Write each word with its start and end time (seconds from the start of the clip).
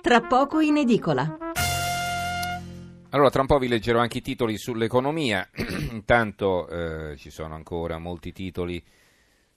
tra 0.00 0.20
poco 0.20 0.60
in 0.60 0.76
edicola. 0.76 1.36
Allora, 3.10 3.30
tra 3.30 3.40
un 3.40 3.46
po' 3.46 3.58
vi 3.58 3.68
leggerò 3.68 4.00
anche 4.00 4.18
i 4.18 4.22
titoli 4.22 4.58
sull'economia, 4.58 5.48
intanto 5.90 6.68
eh, 6.68 7.16
ci 7.16 7.30
sono 7.30 7.54
ancora 7.54 7.98
molti 7.98 8.32
titoli 8.32 8.82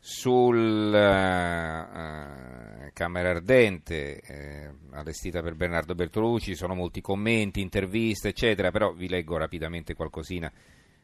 sul 0.04 0.88
uh, 0.88 2.90
Camera 2.92 3.30
Ardente 3.30 4.20
eh, 4.22 4.72
allestita 4.94 5.44
per 5.44 5.54
Bernardo 5.54 5.94
Bertolucci, 5.94 6.56
sono 6.56 6.74
molti 6.74 7.02
commenti, 7.02 7.62
interviste, 7.62 8.30
eccetera, 8.30 8.72
però 8.72 8.94
vi 8.94 9.08
leggo 9.08 9.38
rapidamente 9.38 9.94
qualcosina. 9.94 10.52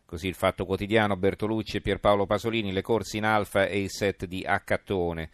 Così 0.04 0.28
il 0.28 0.36
Fatto 0.36 0.66
Quotidiano, 0.66 1.18
Bertolucci 1.18 1.78
e 1.78 1.82
Pierpaolo 1.82 2.26
Pasolini, 2.26 2.72
le 2.72 2.82
corse 2.82 3.18
in 3.18 3.26
alfa 3.26 3.68
e 3.68 3.82
il 3.82 3.92
set 3.92 4.26
di 4.26 4.44
Accattone. 4.44 5.30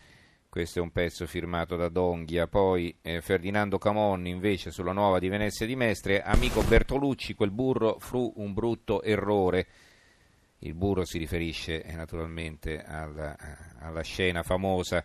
Questo 0.54 0.78
è 0.78 0.82
un 0.84 0.92
pezzo 0.92 1.26
firmato 1.26 1.76
da 1.76 1.90
Donghia. 1.90 2.46
Poi 2.46 2.96
eh, 3.02 3.22
Ferdinando 3.22 3.80
Camonni 3.80 4.30
invece 4.30 4.70
sulla 4.70 4.92
nuova 4.92 5.18
di 5.18 5.28
Venezia 5.28 5.66
di 5.66 5.76
Mestre. 5.76 6.22
Amico 6.22 6.62
Bertolucci, 6.62 7.34
quel 7.34 7.50
burro 7.50 7.98
fu 7.98 8.32
un 8.36 8.54
brutto 8.54 9.02
errore. 9.02 9.66
Il 10.60 10.76
burro 10.76 11.06
si 11.06 11.18
riferisce 11.18 11.82
eh, 11.82 11.96
naturalmente 11.96 12.84
alla, 12.84 13.36
alla, 13.80 14.04
scena 14.04 14.44
famosa 14.44 15.04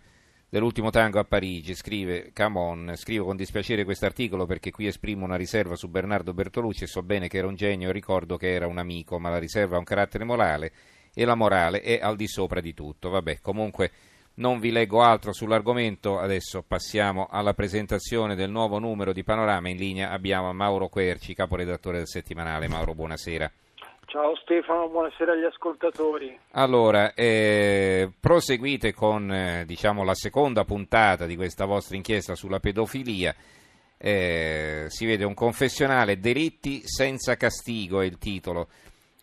dell'ultimo 0.51 0.91
tango 0.91 1.19
a 1.19 1.25
Parigi. 1.25 1.75
Scrive 1.75 2.30
Camon, 2.34 2.92
scrivo 2.97 3.25
con 3.25 3.37
dispiacere 3.37 3.84
questo 3.84 4.05
articolo 4.05 4.45
perché 4.45 4.70
qui 4.70 4.87
esprimo 4.87 5.25
una 5.25 5.37
riserva 5.37 5.77
su 5.77 5.89
Bernardo 5.89 6.34
Bertolucci 6.34 6.84
e 6.84 6.89
so 6.89 7.03
bene 7.03 7.27
che 7.27 7.39
era 7.39 7.47
un 7.47 7.55
genio 7.55 7.89
e 7.89 7.92
ricordo 7.92 8.37
che 8.37 8.53
era 8.53 8.67
un 8.67 8.77
amico, 8.77 9.19
ma 9.19 9.30
la 9.30 9.39
riserva 9.39 9.77
ha 9.77 9.78
un 9.78 9.84
carattere 9.84 10.25
morale 10.25 10.73
e 11.15 11.25
la 11.25 11.34
morale 11.34 11.80
è 11.80 12.01
al 12.03 12.17
di 12.17 12.28
sopra 12.28 12.61
di 12.61 12.75
tutto. 12.75 13.09
Vabbè, 13.09 13.41
comunque 13.41 13.91
non 14.38 14.59
vi 14.59 14.70
leggo 14.70 15.02
altro 15.02 15.33
sull'argomento, 15.33 16.19
adesso 16.19 16.65
passiamo 16.66 17.28
alla 17.30 17.55
presentazione 17.55 18.34
del 18.34 18.51
nuovo 18.51 18.78
numero 18.78 19.12
di 19.12 19.23
Panorama. 19.23 19.69
In 19.69 19.77
linea 19.77 20.11
abbiamo 20.11 20.52
Mauro 20.52 20.89
Querci, 20.89 21.34
caporedattore 21.34 21.98
del 21.98 22.08
settimanale. 22.08 22.69
Mauro, 22.69 22.94
buonasera. 22.94 23.50
Ciao 24.06 24.34
Stefano, 24.36 24.89
buonasera 24.89 25.33
agli 25.33 25.44
ascoltatori. 25.44 26.39
Allora, 26.53 27.12
eh, 27.12 28.11
proseguite 28.19 28.94
con 28.94 29.31
eh, 29.31 29.64
diciamo, 29.66 30.03
la 30.03 30.14
seconda 30.14 30.64
puntata 30.64 31.27
di 31.27 31.36
questa 31.36 31.66
vostra 31.66 31.97
inchiesta 31.97 32.34
sulla 32.34 32.59
pedofilia. 32.59 33.34
Eh, 33.98 34.86
si 34.89 35.05
vede 35.05 35.25
un 35.25 35.34
confessionale, 35.34 36.20
delitti 36.20 36.83
senza 36.84 37.36
castigo 37.36 38.00
è 38.00 38.06
il 38.06 38.16
titolo 38.16 38.69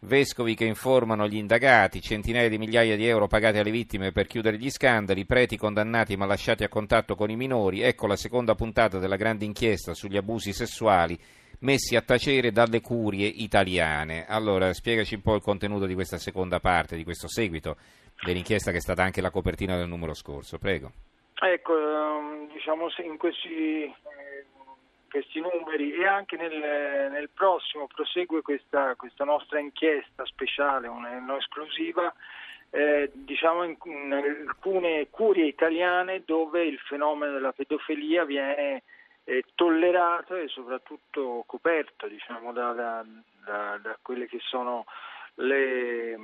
vescovi 0.05 0.55
che 0.55 0.65
informano 0.65 1.27
gli 1.27 1.35
indagati, 1.35 2.01
centinaia 2.01 2.47
di 2.47 2.57
migliaia 2.57 2.95
di 2.95 3.05
euro 3.05 3.27
pagati 3.27 3.57
alle 3.57 3.71
vittime 3.71 4.11
per 4.11 4.27
chiudere 4.27 4.57
gli 4.57 4.69
scandali, 4.69 5.25
preti 5.25 5.57
condannati 5.57 6.15
ma 6.15 6.25
lasciati 6.25 6.63
a 6.63 6.69
contatto 6.69 7.15
con 7.15 7.29
i 7.29 7.35
minori. 7.35 7.81
Ecco 7.81 8.07
la 8.07 8.15
seconda 8.15 8.55
puntata 8.55 8.99
della 8.99 9.15
grande 9.15 9.45
inchiesta 9.45 9.93
sugli 9.93 10.17
abusi 10.17 10.53
sessuali 10.53 11.17
messi 11.59 11.95
a 11.95 12.01
tacere 12.01 12.51
dalle 12.51 12.81
curie 12.81 13.27
italiane. 13.27 14.25
Allora, 14.27 14.71
spiegaci 14.73 15.15
un 15.15 15.21
po' 15.21 15.35
il 15.35 15.41
contenuto 15.41 15.85
di 15.85 15.93
questa 15.93 16.17
seconda 16.17 16.59
parte, 16.59 16.95
di 16.95 17.03
questo 17.03 17.27
seguito 17.27 17.77
dell'inchiesta 18.23 18.71
che 18.71 18.77
è 18.77 18.81
stata 18.81 19.03
anche 19.03 19.21
la 19.21 19.31
copertina 19.31 19.75
del 19.75 19.87
numero 19.87 20.13
scorso. 20.13 20.57
Prego. 20.57 20.91
Ecco, 21.35 21.73
ehm, 21.77 22.51
diciamo 22.53 22.87
in 23.03 23.17
questi 23.17 23.93
questi 25.15 25.39
numeri 25.39 25.93
e 25.93 26.05
anche 26.05 26.35
nel, 26.35 27.09
nel 27.09 27.29
prossimo 27.33 27.87
prosegue 27.87 28.41
questa, 28.41 28.95
questa, 28.95 29.23
nostra 29.23 29.59
inchiesta 29.59 30.25
speciale, 30.25 30.89
una, 30.89 31.09
una 31.11 31.37
esclusiva, 31.37 32.13
eh, 32.69 33.09
diciamo 33.13 33.63
in, 33.63 33.77
in, 33.85 34.11
alcune 34.11 35.07
curie 35.09 35.45
italiane 35.45 36.23
dove 36.25 36.65
il 36.65 36.77
fenomeno 36.79 37.31
della 37.31 37.53
pedofilia 37.53 38.25
viene 38.25 38.83
eh, 39.23 39.45
tollerato 39.55 40.35
e 40.35 40.49
soprattutto 40.49 41.45
coperto 41.47 42.07
diciamo, 42.07 42.51
da, 42.51 42.73
da, 42.73 43.05
da, 43.45 43.79
da 43.81 43.97
quelle 44.01 44.27
che 44.27 44.39
sono 44.41 44.83
le, 45.35 46.17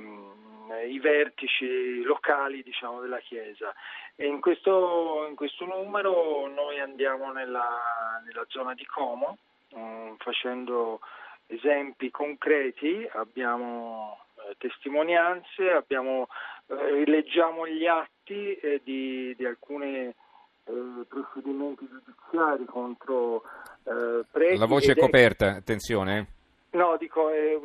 i 0.86 0.98
vertici 0.98 2.02
locali 2.02 2.62
diciamo, 2.62 3.00
della 3.00 3.20
Chiesa. 3.20 3.72
E 4.16 4.26
in 4.26 4.40
questo, 4.40 5.24
in 5.28 5.34
questo 5.34 5.64
numero 5.64 6.46
noi 6.48 6.78
andiamo 6.78 7.32
nella, 7.32 7.80
nella 8.24 8.44
zona 8.48 8.74
di 8.74 8.84
Como 8.86 9.38
mm, 9.76 10.14
facendo 10.18 11.00
esempi 11.46 12.10
concreti, 12.10 13.08
abbiamo 13.12 14.18
eh, 14.36 14.54
testimonianze, 14.58 15.70
abbiamo, 15.70 16.28
eh, 16.68 17.04
leggiamo 17.06 17.66
gli 17.66 17.86
atti 17.86 18.54
eh, 18.54 18.80
di, 18.82 19.34
di 19.36 19.44
alcuni 19.44 20.06
eh, 20.06 20.14
procedimenti 21.08 21.88
giudiziari 21.88 22.64
contro 22.64 23.42
eh, 23.84 24.24
preti. 24.30 24.58
La 24.58 24.66
voce 24.66 24.92
è 24.92 24.96
coperta, 24.96 25.56
attenzione. 25.56 26.26
No, 26.70 26.96
dico, 26.98 27.28
eh, 27.28 27.60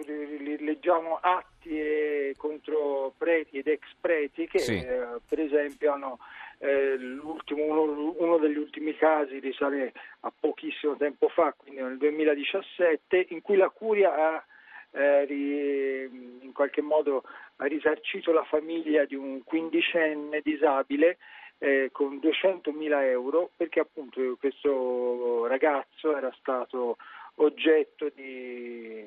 leggiamo 0.60 1.18
atti 1.22 1.70
eh, 1.70 2.34
contro 2.36 3.14
preti 3.18 3.60
ed 3.60 3.68
ex 3.68 3.88
preti 4.02 4.48
che 4.48 4.60
sì. 4.60 4.76
eh, 4.76 5.22
per 5.26 5.40
esempio 5.40 5.94
hanno 5.94 6.20
eh, 6.60 6.96
uno, 6.96 8.16
uno, 8.18 8.38
degli 8.38 8.58
ultimi 8.58 8.96
casi 8.96 9.40
risale 9.40 9.94
a 10.22 10.34
pochissimo 10.38 10.96
tempo 10.96 11.30
fa, 11.30 11.54
quindi 11.56 11.82
nel 11.82 11.98
2017, 11.98 13.28
in 13.30 13.42
cui 13.42 13.58
la 13.58 13.70
Curia 13.70 14.14
ha 14.14 14.46
eh, 14.92 15.26
ri, 15.26 16.02
in 16.42 16.52
qualche 16.54 16.82
modo 16.82 17.24
ha 17.58 17.66
risarcito 17.66 18.32
la 18.32 18.44
famiglia 18.44 19.06
di 19.06 19.16
un 19.16 19.44
quindicenne 19.44 20.42
disabile 20.44 21.18
eh, 21.60 21.90
con 21.92 22.18
200.000 22.18 23.04
euro 23.04 23.50
perché 23.56 23.80
appunto 23.80 24.22
questo 24.40 25.48
ragazzo 25.48 26.16
era 26.16 26.32
stato 26.38 26.98
oggetto 27.36 28.10
di, 28.16 29.06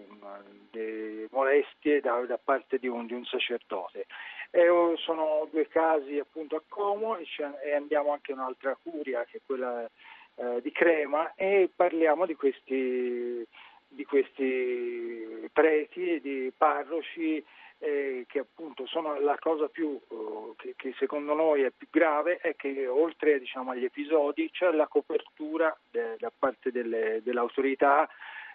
di 0.71 1.27
molestie 1.31 2.01
da, 2.01 2.21
da 2.27 2.39
parte 2.43 2.79
di 2.79 2.87
un, 2.87 3.07
di 3.07 3.15
un 3.15 3.25
sacerdote. 3.25 4.07
E, 4.51 4.95
sono 4.97 5.49
due 5.51 5.69
casi 5.69 6.19
appunto 6.19 6.57
a 6.57 6.63
Como 6.67 7.17
e, 7.17 7.27
e, 7.63 7.75
andiamo 7.75 8.13
anche 8.13 8.33
in 8.33 8.39
un'altra 8.39 8.77
curia 8.83 9.25
che 9.25 9.39
è 9.39 9.41
quella 9.47 9.89
eh, 10.35 10.61
di 10.61 10.73
Crema 10.73 11.35
e 11.35 11.71
parliamo 11.75 12.27
di 12.27 12.35
questi, 12.35 13.47
di 13.87 14.05
questi 14.05 15.49
preti 15.53 16.21
di 16.21 16.53
parroci 16.57 17.45
eh, 17.83 18.27
che 18.29 18.41
appunto 18.41 18.87
sono 18.87 19.19
la 19.21 19.39
cosa 19.39 19.69
più 19.69 19.99
eh, 20.09 20.53
che, 20.57 20.75
che, 20.77 20.95
secondo 20.99 21.33
noi 21.35 21.63
è 21.63 21.71
più 21.75 21.87
grave 21.91 22.37
è 22.39 22.55
che 22.55 22.87
oltre 22.87 23.39
diciamo, 23.39 23.71
agli 23.71 23.85
episodi 23.85 24.51
c'è 24.51 24.71
la 24.73 24.87
copertura 24.87 25.75
de, 25.91 26.17
da 26.19 26.31
parte 26.37 26.71
delle, 26.71 27.21
dell'autorità 27.23 28.09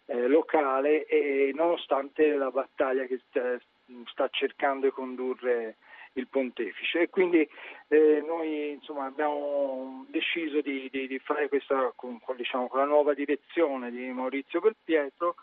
eh, 0.05 0.27
locale 0.27 1.05
e 1.05 1.51
nonostante 1.55 2.35
la 2.35 2.51
battaglia 2.51 3.05
che 3.05 3.19
sta, 3.27 3.57
sta 4.05 4.27
cercando 4.31 4.87
di 4.87 4.91
condurre 4.91 5.75
il 6.13 6.27
pontefice 6.27 7.01
e 7.01 7.09
quindi 7.09 7.47
eh, 7.87 8.23
noi 8.25 8.71
insomma, 8.71 9.05
abbiamo 9.05 10.05
deciso 10.09 10.61
di, 10.61 10.87
di, 10.91 11.07
di 11.07 11.19
fare 11.19 11.49
questa 11.49 11.91
con, 11.95 12.19
diciamo, 12.37 12.67
con 12.67 12.79
la 12.79 12.85
nuova 12.85 13.13
direzione 13.13 13.91
di 13.91 14.11
Maurizio 14.11 14.61
Belpietro 14.61 15.35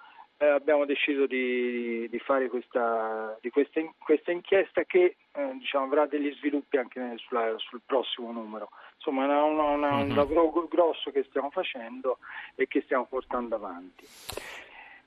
eh, 0.42 0.46
abbiamo 0.48 0.84
deciso 0.84 1.26
di, 1.26 2.08
di 2.08 2.18
fare 2.18 2.48
questa, 2.48 3.38
di 3.40 3.50
questa, 3.50 3.80
questa, 3.98 4.32
inchiesta 4.32 4.82
che 4.82 5.16
eh, 5.30 5.50
diciamo, 5.58 5.84
avrà 5.84 6.06
degli 6.06 6.32
sviluppi 6.34 6.78
anche 6.78 7.14
sulla, 7.18 7.54
sul 7.58 7.80
prossimo 7.86 8.32
numero. 8.32 8.70
Insomma, 8.96 9.24
è 9.24 9.40
una, 9.40 9.94
un 9.94 10.14
lavoro 10.14 10.66
grosso 10.68 11.12
che 11.12 11.24
stiamo 11.28 11.50
facendo 11.50 12.18
e 12.56 12.66
che 12.66 12.82
stiamo 12.82 13.06
portando 13.06 13.54
avanti. 13.54 14.04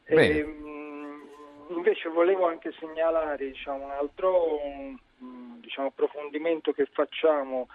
E, 0.05 0.15
invece 1.69 2.09
volevo 2.09 2.47
anche 2.47 2.73
segnalare 2.79 3.47
diciamo, 3.47 3.85
un 3.85 3.91
altro 3.91 4.59
diciamo, 5.59 5.87
approfondimento 5.87 6.71
che 6.71 6.85
facciamo 6.91 7.67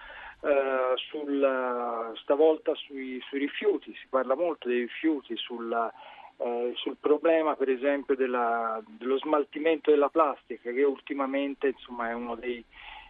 eh, 0.42 0.94
sulla, 0.96 2.12
stavolta 2.16 2.74
sui, 2.74 3.20
sui, 3.28 3.38
rifiuti, 3.40 3.94
si 3.94 4.06
parla 4.08 4.34
molto 4.34 4.68
dei 4.68 4.80
rifiuti, 4.80 5.36
sulla, 5.36 5.92
eh, 6.38 6.72
sul 6.76 6.96
problema 6.98 7.56
per 7.56 7.68
esempio 7.68 8.14
della, 8.14 8.82
dello 8.86 9.18
smaltimento 9.18 9.90
della 9.90 10.08
plastica 10.08 10.70
che 10.70 10.82
ultimamente 10.82 11.68
insomma, 11.68 12.08
è 12.08 12.14
uno 12.14 12.36
dei, 12.36 12.64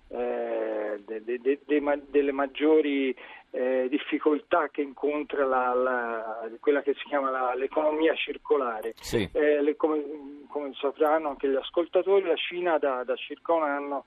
eh, 0.08 1.00
de, 1.04 1.22
de, 1.22 1.40
de, 1.40 2.02
delle 2.08 2.32
maggiori 2.32 3.14
eh, 3.52 3.86
difficoltà 3.88 4.68
che 4.68 4.82
incontra 4.82 5.44
la, 5.44 5.74
la, 5.74 6.50
quella 6.58 6.82
che 6.82 6.94
si 6.94 7.04
chiama 7.04 7.30
la, 7.30 7.54
l'economia 7.54 8.14
circolare. 8.14 8.94
Sì. 8.96 9.28
Eh, 9.32 9.62
le, 9.62 9.76
come, 9.76 10.02
come, 10.50 10.72
sapranno 10.74 11.30
anche 11.30 11.48
gli 11.48 11.56
ascoltatori, 11.56 12.26
la 12.26 12.36
Cina 12.36 12.78
da, 12.78 13.04
da 13.04 13.16
circa 13.16 13.52
un 13.52 13.62
anno 13.62 14.04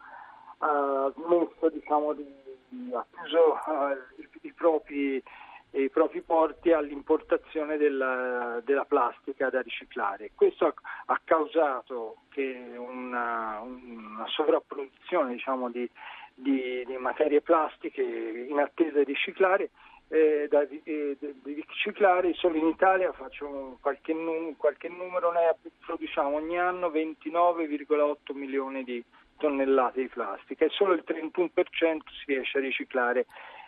ha 0.59 1.11
smesso, 1.15 1.69
diciamo, 1.69 2.13
di, 2.13 2.25
ha 2.93 3.05
chiuso 3.11 3.59
uh, 3.65 4.21
i, 4.41 4.53
propri 4.53 5.21
i 5.75 5.89
propri 5.89 6.21
porti 6.21 6.71
all'importazione 6.71 7.77
della, 7.77 8.61
della 8.63 8.85
plastica 8.85 9.49
da 9.49 9.61
riciclare. 9.61 10.31
Questo 10.35 10.67
ha, 10.67 10.73
ha 11.07 11.19
causato 11.23 12.17
una, 12.77 13.59
una, 13.61 14.25
sovrapproduzione 14.27 15.33
diciamo, 15.33 15.71
di, 15.71 15.89
di, 16.35 16.83
di, 16.85 16.97
materie 16.97 17.41
plastiche 17.41 18.03
in 18.03 18.59
attesa 18.59 18.99
di 18.99 19.05
riciclare 19.05 19.71
eh, 20.13 20.47
da, 20.47 20.61
eh, 20.61 21.17
riciclare, 21.43 22.33
solo 22.35 22.55
in 22.55 22.67
Italia 22.67 23.11
faccio 23.13 23.79
qualche, 23.81 24.13
num- 24.13 24.55
qualche 24.57 24.87
numero, 24.87 25.31
noi 25.31 25.43
produciamo 25.83 26.35
ogni 26.35 26.59
anno 26.59 26.89
29,8 26.89 28.35
milioni 28.35 28.83
di 28.83 29.03
tonnellate 29.37 30.01
di 30.01 30.07
plastica 30.09 30.65
e 30.65 30.69
solo 30.69 30.93
il 30.93 31.03
31% 31.03 31.97
si 32.23 32.33
riesce 32.33 32.59
a 32.59 32.61
riciclare. 32.61 33.25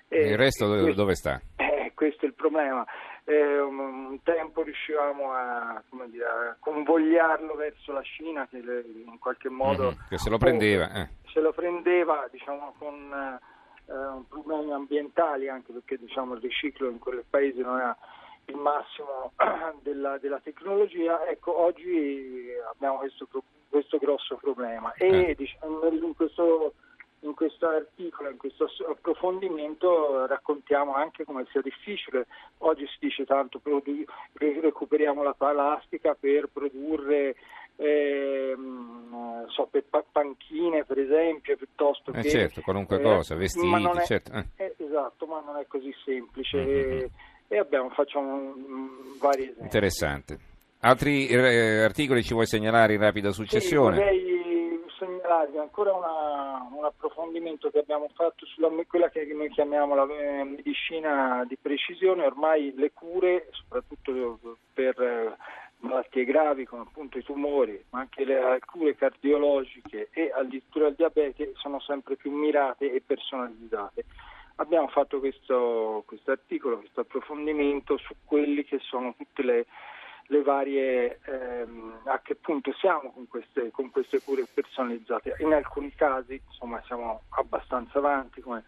Eh, 0.08 0.30
il 0.30 0.38
resto 0.38 0.68
dove, 0.68 0.82
questo, 0.84 1.02
dove 1.02 1.16
sta? 1.16 1.42
Eh, 1.56 1.92
questo 1.96 2.26
è 2.26 2.28
il 2.28 2.36
problema. 2.36 2.86
Eh, 3.24 3.60
un, 3.60 4.20
tempo 4.22 4.62
riuscivamo 4.62 5.32
a, 5.32 5.84
dire, 6.06 6.26
a, 6.26 6.58
convogliarlo 6.60 7.56
verso 7.56 7.92
la 7.92 8.04
Cina 8.04 8.48
che 8.48 8.62
le, 8.62 8.84
in 9.04 9.18
qualche 9.18 9.50
modo... 9.50 9.86
Mm-hmm, 9.86 10.08
che 10.10 10.20
se 10.20 10.30
lo 10.30 10.38
prendeva. 10.38 11.10
Se 11.34 11.40
lo 11.40 11.52
prendeva 11.54 12.28
diciamo, 12.32 12.76
con 12.78 13.40
eh, 13.88 14.24
problemi 14.28 14.72
ambientali 14.72 15.48
anche 15.48 15.72
perché 15.72 15.98
diciamo, 15.98 16.34
il 16.34 16.42
riciclo 16.42 16.90
in 16.90 17.00
quel 17.00 17.24
paese 17.30 17.62
non 17.62 17.80
è 17.80 17.96
il 18.46 18.56
massimo 18.56 19.32
della, 19.82 20.18
della 20.18 20.40
tecnologia, 20.40 21.26
ecco 21.28 21.58
oggi 21.58 22.48
abbiamo 22.72 22.98
questo, 22.98 23.28
questo 23.70 23.98
grosso 23.98 24.36
problema. 24.36 24.94
E 24.94 25.30
eh. 25.30 25.36
diciamo, 25.36 25.88
in, 25.90 26.16
questo, 26.16 26.74
in 27.22 27.34
questo 27.34 27.68
articolo, 27.68 28.30
in 28.30 28.38
questo 28.38 28.70
approfondimento 28.88 30.26
raccontiamo 30.28 30.94
anche 30.96 31.24
come 31.24 31.46
sia 31.52 31.62
difficile, 31.62 32.28
oggi 32.60 32.86
si 32.88 32.98
dice 33.00 33.26
tanto 33.26 33.60
produ- 33.60 34.10
recuperiamo 34.34 35.24
la 35.24 35.34
plastica 35.34 36.16
per 36.20 36.50
produrre 36.52 37.36
eh, 37.78 38.35
so, 39.56 39.68
per 39.72 39.86
panchine 40.12 40.84
per 40.84 41.00
esempio, 41.00 41.56
piuttosto 41.56 42.12
eh 42.12 42.22
che... 42.22 42.30
certo, 42.30 42.62
qualunque 42.62 42.98
eh, 42.98 43.02
cosa, 43.02 43.36
vestiti, 43.36 43.66
è, 43.66 44.06
certo. 44.06 44.32
Eh. 44.34 44.46
Eh, 44.58 44.76
esatto, 44.78 45.26
ma 45.26 45.42
non 45.42 45.58
è 45.58 45.66
così 45.68 45.94
semplice 46.04 46.58
mm-hmm. 46.58 47.06
e, 47.48 47.58
abbiamo, 47.58 47.90
facciamo 47.90 48.36
um, 48.36 49.18
vari 49.20 49.44
esempi. 49.44 49.64
Interessante. 49.64 50.40
Altri 50.82 51.28
eh, 51.28 51.82
articoli 51.82 52.22
ci 52.22 52.34
vuoi 52.34 52.46
segnalare 52.46 52.94
in 52.94 53.00
rapida 53.00 53.32
successione? 53.32 53.96
Sì, 53.96 54.04
vorrei 54.04 54.36
segnalarvi 54.98 55.58
ancora 55.58 55.94
una, 55.94 56.68
un 56.72 56.86
approfondimento 56.86 57.70
che 57.70 57.80
abbiamo 57.80 58.10
fatto 58.14 58.46
sulla 58.46 58.70
quella 58.88 59.10
che 59.10 59.26
noi 59.34 59.50
chiamiamo 59.50 59.96
la 59.96 60.06
medicina 60.06 61.44
di 61.48 61.58
precisione, 61.60 62.26
ormai 62.26 62.74
le 62.76 62.92
cure, 62.94 63.48
soprattutto 63.52 64.40
per 64.74 65.38
malattie 65.86 66.26
gravi 66.26 66.66
come 66.66 66.84
appunto 66.84 67.18
i 67.18 67.24
tumori, 67.24 67.84
ma 67.92 68.00
anche 68.00 68.26
le 68.26 68.60
cure 68.66 68.96
cardiologiche 68.96 70.10
e 70.12 70.32
addirittura 70.36 70.88
il 70.88 70.96
diabete 70.96 71.54
sono 71.56 71.80
sempre 71.80 72.16
più 72.16 72.32
mirate 72.32 72.92
e 72.92 73.02
personalizzate. 73.06 74.06
Abbiamo 74.58 74.88
fatto 74.88 75.20
questo, 75.20 76.06
articolo, 76.26 76.78
questo 76.78 77.02
approfondimento 77.02 77.98
su 77.98 78.14
quelli 78.24 78.64
che 78.64 78.80
sono 78.80 79.14
tutte 79.18 79.44
le, 79.44 79.66
le 80.28 80.42
varie 80.44 81.20
ehm, 81.26 82.02
a 82.06 82.20
che 82.20 82.36
punto 82.36 82.72
siamo 82.74 83.12
con 83.12 83.28
queste, 83.28 83.72
con 83.72 83.92
queste, 83.92 84.22
cure 84.22 84.46
personalizzate. 84.52 85.36
In 85.40 85.54
alcuni 85.54 85.94
casi 85.94 86.42
insomma, 86.48 86.82
siamo 86.86 87.24
abbastanza 87.32 87.98
avanti, 87.98 88.40
come 88.42 88.64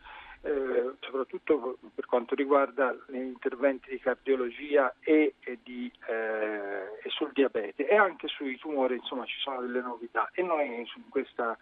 eh, 0.48 0.94
soprattutto 1.02 1.78
per 1.94 2.06
quanto 2.06 2.34
riguarda 2.34 2.96
gli 3.08 3.18
interventi 3.18 3.90
di 3.90 4.00
cardiologia 4.00 4.94
e, 5.02 5.36
e, 5.40 5.60
di, 5.62 5.92
eh, 6.08 7.02
e, 7.04 7.10
sul 7.10 7.32
diabete 7.34 7.86
e 7.86 7.96
anche 7.96 8.28
sui 8.28 8.58
tumori 8.58 8.96
insomma 8.96 9.26
ci 9.26 9.38
sono 9.40 9.60
delle 9.60 9.82
novità 9.82 10.30
e 10.34 10.42
noi 10.44 10.78
in, 10.78 11.10
questa, 11.10 11.58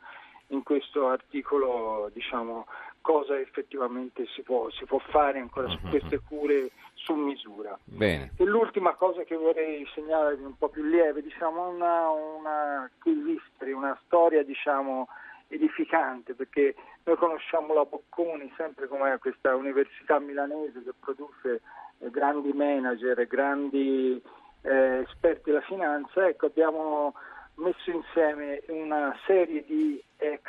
in 0.47 0.61
questo 0.61 1.07
articolo 1.07 2.11
diciamo 2.13 2.67
cosa 3.01 3.39
effettivamente 3.39 4.25
si 4.35 4.43
può, 4.43 4.69
si 4.69 4.85
può 4.85 4.99
fare 4.99 5.39
ancora 5.39 5.67
su 5.69 5.79
queste 5.89 6.19
cure 6.19 6.69
su 6.93 7.13
misura. 7.13 7.77
Bene. 7.83 8.31
E 8.37 8.43
l'ultima 8.45 8.93
cosa 8.95 9.23
che 9.23 9.35
vorrei 9.35 9.85
segnalare 9.93 10.35
un 10.35 10.57
po' 10.57 10.69
più 10.69 10.83
lieve, 10.83 11.21
diciamo 11.21 11.69
una, 11.69 12.09
una, 12.09 12.91
una 13.03 13.99
storia 14.05 14.43
diciamo, 14.43 15.07
edificante 15.47 16.33
perché 16.33 16.75
noi 17.03 17.15
conosciamo 17.17 17.73
la 17.73 17.85
Bocconi 17.85 18.51
sempre 18.57 18.87
come 18.87 19.17
questa 19.19 19.55
università 19.55 20.19
milanese 20.19 20.83
che 20.83 20.93
produce 20.99 21.61
eh, 21.99 22.09
grandi 22.09 22.51
manager, 22.53 23.25
grandi 23.27 24.21
eh, 24.61 25.05
esperti 25.07 25.51
della 25.51 25.61
finanza, 25.61 26.27
ecco 26.27 26.47
abbiamo 26.47 27.13
messo 27.55 27.89
insieme 27.89 28.63
una 28.67 29.15
serie 29.25 29.63
di 29.65 30.01
ex 30.17 30.43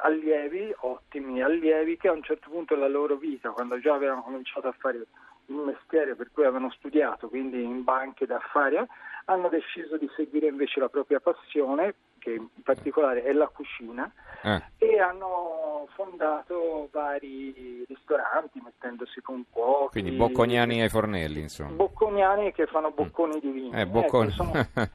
allievi, 0.00 0.72
ottimi 0.80 1.42
allievi, 1.42 1.96
che 1.96 2.08
a 2.08 2.12
un 2.12 2.22
certo 2.22 2.50
punto 2.50 2.74
della 2.74 2.88
loro 2.88 3.16
vita, 3.16 3.50
quando 3.50 3.78
già 3.80 3.94
avevano 3.94 4.22
cominciato 4.22 4.68
a 4.68 4.74
fare 4.78 4.98
il 5.46 5.54
mestiere 5.54 6.14
per 6.14 6.30
cui 6.32 6.44
avevano 6.44 6.70
studiato, 6.70 7.28
quindi 7.28 7.62
in 7.62 7.82
banche 7.82 8.26
d'affari, 8.26 8.78
hanno 9.26 9.48
deciso 9.48 9.96
di 9.96 10.08
seguire 10.14 10.46
invece 10.46 10.80
la 10.80 10.88
propria 10.88 11.20
passione 11.20 11.94
che 12.22 12.34
in 12.34 12.62
particolare 12.62 13.24
è 13.24 13.32
la 13.32 13.48
cucina, 13.48 14.10
eh. 14.42 14.62
e 14.78 15.00
hanno 15.00 15.88
fondato 15.94 16.88
vari 16.92 17.84
ristoranti 17.88 18.60
mettendosi 18.62 19.20
con 19.20 19.44
cuochi. 19.50 20.00
Quindi 20.00 20.12
bocconiani 20.12 20.82
ai 20.82 20.88
fornelli, 20.88 21.40
insomma. 21.40 21.72
Bocconiani 21.72 22.52
che 22.52 22.66
fanno 22.66 22.92
bocconi 22.92 23.36
mm. 23.36 23.40
di 23.40 23.50
vino. 23.50 23.76
Eh, 23.76 23.86
bocconi. 23.86 24.28
Ecco, 24.28 24.44
sono, 24.44 24.68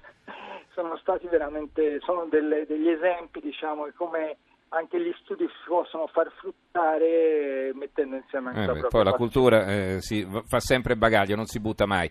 sono, 0.73 0.97
stati 0.97 1.27
veramente, 1.27 1.99
sono 1.99 2.25
delle, 2.25 2.65
degli 2.65 2.87
esempi, 2.87 3.41
diciamo, 3.41 3.85
di 3.85 3.93
come 3.93 4.37
anche 4.69 4.99
gli 5.01 5.13
studi 5.21 5.45
si 5.45 5.67
possono 5.67 6.07
far 6.07 6.29
fruttare 6.37 7.71
mettendo 7.73 8.17
insieme 8.17 8.49
anche 8.49 8.61
eh, 8.61 8.65
la 8.65 8.73
beh, 8.73 8.87
Poi 8.87 9.03
la 9.03 9.13
cultura 9.13 9.65
eh, 9.65 9.97
si, 10.01 10.27
fa 10.45 10.59
sempre 10.59 10.95
bagaglio, 10.95 11.35
non 11.35 11.45
si 11.45 11.59
butta 11.59 11.85
mai. 11.85 12.09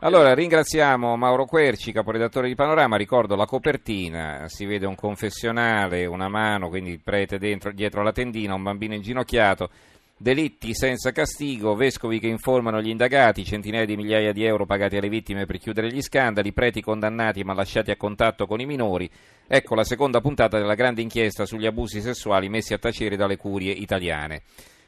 Allora, 0.00 0.32
ringraziamo 0.32 1.16
Mauro 1.16 1.44
Querci, 1.44 1.90
caporedattore 1.90 2.46
di 2.46 2.54
Panorama. 2.54 2.96
Ricordo 2.96 3.34
la 3.34 3.46
copertina, 3.46 4.44
si 4.46 4.64
vede 4.64 4.86
un 4.86 4.94
confessionale, 4.94 6.06
una 6.06 6.28
mano, 6.28 6.68
quindi 6.68 6.92
il 6.92 7.00
prete 7.02 7.36
dentro, 7.36 7.72
dietro 7.72 8.04
la 8.04 8.12
tendina, 8.12 8.54
un 8.54 8.62
bambino 8.62 8.94
inginocchiato. 8.94 9.70
Delitti 10.16 10.72
senza 10.72 11.10
castigo, 11.10 11.74
vescovi 11.74 12.20
che 12.20 12.28
informano 12.28 12.80
gli 12.80 12.90
indagati, 12.90 13.44
centinaia 13.44 13.84
di 13.86 13.96
migliaia 13.96 14.32
di 14.32 14.44
euro 14.44 14.66
pagati 14.66 14.96
alle 14.96 15.08
vittime 15.08 15.46
per 15.46 15.58
chiudere 15.58 15.88
gli 15.88 16.00
scandali, 16.00 16.52
preti 16.52 16.80
condannati 16.80 17.42
ma 17.42 17.52
lasciati 17.52 17.90
a 17.90 17.96
contatto 17.96 18.46
con 18.46 18.60
i 18.60 18.66
minori. 18.66 19.10
Ecco 19.48 19.74
la 19.74 19.84
seconda 19.84 20.20
puntata 20.20 20.58
della 20.58 20.74
grande 20.74 21.02
inchiesta 21.02 21.44
sugli 21.44 21.66
abusi 21.66 22.00
sessuali 22.00 22.48
messi 22.48 22.72
a 22.72 22.78
tacere 22.78 23.16
dalle 23.16 23.36
curie 23.36 23.72
italiane. 23.72 24.42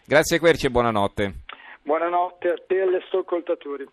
Grazie 0.04 0.38
Querci 0.38 0.66
e 0.66 0.70
buonanotte. 0.70 1.34
Buonanotte 1.82 2.48
a 2.48 2.62
te 2.64 2.76
e 2.76 2.82
agli 2.82 2.94
ascoltatori. 2.94 3.88